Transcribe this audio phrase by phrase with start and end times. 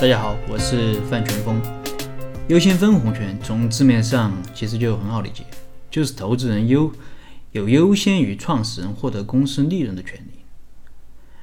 [0.00, 1.60] 大家好，我是范全峰。
[2.46, 5.42] 优先分红权从字面上其实就很好理解，
[5.90, 6.92] 就是投资人优
[7.50, 10.44] 有优先于创始人获得公司利润的权利。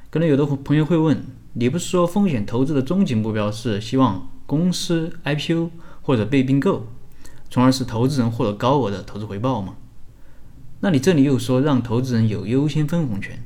[0.09, 6.87] 可能有的朋友会问，你不是说风险投资的终极目标是希望公司 IPO 或者被并购，
[7.49, 9.75] 从而使投资人获得高额的投资回报吗？
[10.79, 13.43] 那你这里又说让投资人有优先分红权，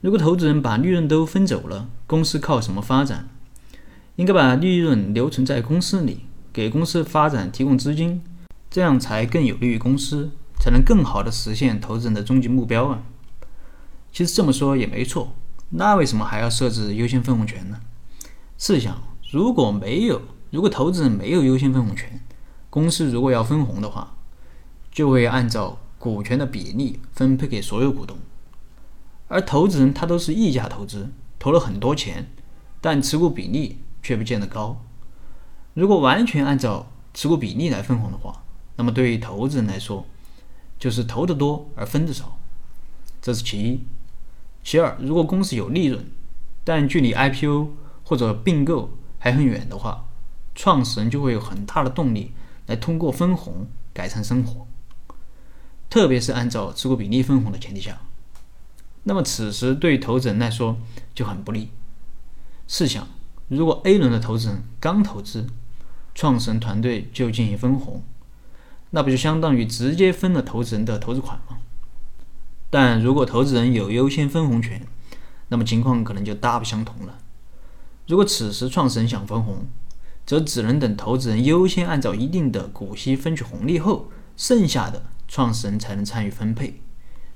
[0.00, 3.30] 如果投资人把利润都分走了，公司靠什么发展？
[4.16, 8.22] 应该把利润留存在公司里，给公司发展提供资金，
[8.70, 13.02] 这样才更有利于公司，才能更好的实现投资人的终极目标啊。
[14.10, 15.34] 其实这么说也没错，
[15.68, 17.78] 那为什么还要设置优先分红权呢？
[18.56, 22.22] 试想，如果没有，如果投资人没有优先分红权，
[22.70, 24.16] 公司如果要分红的话，
[24.90, 28.16] 就会按照股权的比例分配给所有股东，
[29.28, 32.30] 而投资人他都是溢价投资，投了很多钱，
[32.80, 33.80] 但持股比例。
[34.06, 34.80] 却不见得高。
[35.74, 38.44] 如果完全按照持股比例来分红的话，
[38.76, 40.06] 那么对于投资人来说，
[40.78, 42.38] 就是投得多而分的少，
[43.20, 43.80] 这是其一。
[44.62, 46.08] 其二，如果公司有利润，
[46.62, 47.70] 但距离 IPO
[48.04, 50.06] 或者并购还很远的话，
[50.54, 52.32] 创始人就会有很大的动力
[52.66, 54.68] 来通过分红改善生活，
[55.90, 57.98] 特别是按照持股比例分红的前提下，
[59.02, 60.76] 那么此时对投资人来说
[61.12, 61.70] 就很不利。
[62.68, 63.08] 试想。
[63.48, 65.46] 如果 A 轮的投资人刚投资，
[66.14, 68.02] 创始人团队就进行分红，
[68.90, 71.58] 那不就相当于直接分了投资人的投资款吗？
[72.70, 74.84] 但如果投资人有优先分红权，
[75.48, 77.18] 那么情况可能就大不相同了。
[78.08, 79.66] 如果此时创始人想分红，
[80.24, 86.80] 则只能等投资人优先按照一定的股息分取红利后，剩下的创始人才能参与分配，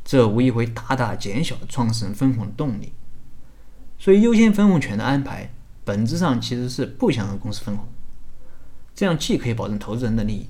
[0.04, 2.92] 这无疑会大大减小创始人分红的动力。
[3.96, 5.52] 所以，优先分红权的安排。
[5.90, 7.84] 本质上其实是不想让公司分红，
[8.94, 10.46] 这样既可以保证投资人的利益，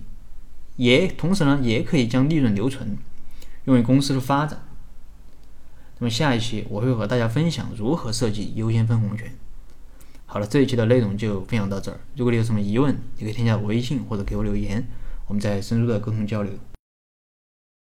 [0.76, 2.98] 也同时呢也可以将利润留存，
[3.64, 4.62] 用于公司的发展。
[5.98, 9.32] 那么下一期我会和大家分享如何设计优先分红权。
[10.26, 11.98] 好了，这一期的内容就分享到这儿。
[12.16, 14.86] 如果你有什么疑问，你可以添加我微信或者给我留言，
[15.26, 16.52] 我们再深入的沟通交流。